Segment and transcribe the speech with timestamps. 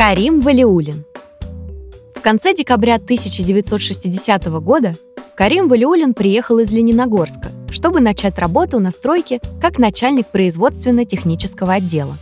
[0.00, 1.04] Карим Валиулин
[2.16, 4.96] В конце декабря 1960 года
[5.36, 12.16] Карим Валиулин приехал из Лениногорска, чтобы начать работу на стройке как начальник производственно-технического отдела.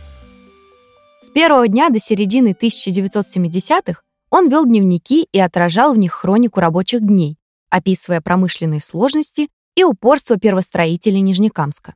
[1.21, 6.99] С первого дня до середины 1970-х он вел дневники и отражал в них хронику рабочих
[6.99, 7.37] дней,
[7.69, 11.95] описывая промышленные сложности и упорство первостроителей Нижнекамска.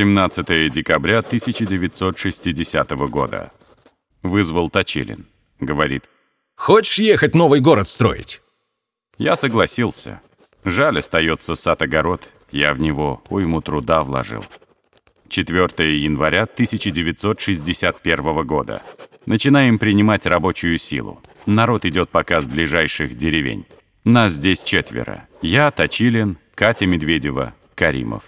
[0.00, 3.52] 17 декабря 1960 года.
[4.22, 5.26] Вызвал Точилин.
[5.60, 6.08] Говорит.
[6.56, 8.40] «Хочешь ехать новый город строить?»
[9.18, 10.22] Я согласился.
[10.64, 12.30] Жаль, остается сад-огород.
[12.50, 14.42] Я в него уйму труда вложил.
[15.28, 18.80] 4 января 1961 года.
[19.26, 21.20] Начинаем принимать рабочую силу.
[21.44, 23.66] Народ идет пока с ближайших деревень.
[24.04, 25.28] Нас здесь четверо.
[25.42, 28.22] Я, Точилин, Катя Медведева, Каримов.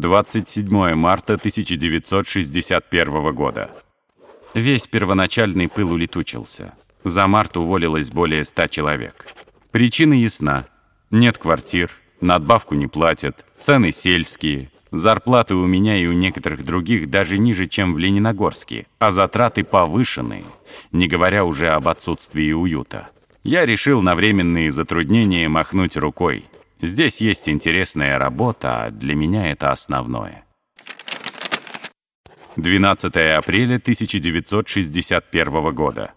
[0.00, 3.70] 27 марта 1961 года.
[4.54, 6.74] Весь первоначальный пыл улетучился.
[7.04, 9.26] За март уволилось более 100 человек.
[9.70, 10.66] Причина ясна.
[11.10, 11.90] Нет квартир,
[12.20, 17.94] надбавку не платят, цены сельские, зарплаты у меня и у некоторых других даже ниже, чем
[17.94, 20.44] в Лениногорске, а затраты повышенные,
[20.92, 23.08] не говоря уже об отсутствии уюта.
[23.44, 26.44] Я решил на временные затруднения махнуть рукой.
[26.80, 30.44] Здесь есть интересная работа, а для меня это основное.
[32.56, 36.12] 12 апреля 1961 года.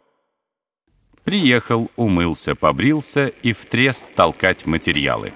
[1.24, 5.34] Приехал, умылся, побрился и в трест толкать материалы.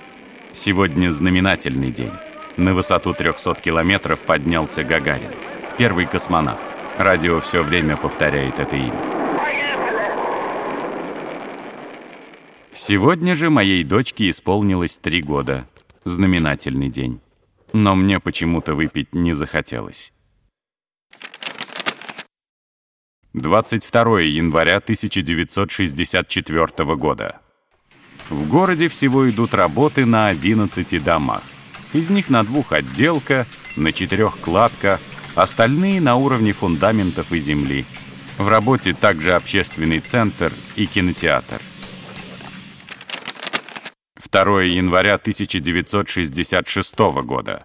[0.51, 2.13] Сегодня знаменательный день.
[2.57, 5.31] На высоту 300 километров поднялся Гагарин.
[5.77, 6.65] Первый космонавт.
[6.97, 9.22] Радио все время повторяет это имя.
[12.75, 15.69] Сегодня же моей дочке исполнилось три года.
[16.05, 17.21] Знаменательный день.
[17.71, 20.11] Но мне почему-то выпить не захотелось.
[23.33, 27.41] 22 января 1964 года.
[28.29, 31.43] В городе всего идут работы на 11 домах.
[31.93, 33.45] Из них на двух отделка,
[33.77, 34.99] на четырех кладка,
[35.35, 37.85] остальные на уровне фундаментов и земли.
[38.39, 41.61] В работе также общественный центр и кинотеатр.
[44.33, 47.61] 2 января 1966 года.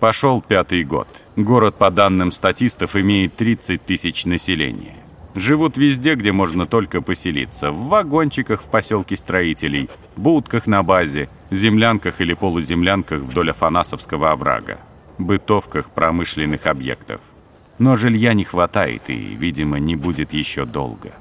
[0.00, 1.06] Пошел пятый год.
[1.36, 4.96] Город, по данным статистов, имеет 30 тысяч населения.
[5.36, 7.70] Живут везде, где можно только поселиться.
[7.70, 14.78] В вагончиках в поселке строителей, будках на базе, землянках или полуземлянках вдоль Афанасовского оврага,
[15.18, 17.20] бытовках промышленных объектов.
[17.78, 21.12] Но жилья не хватает и, видимо, не будет еще долго.